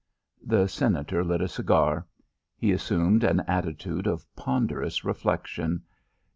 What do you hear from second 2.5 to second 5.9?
He assumed an attitude of ponderous reflection.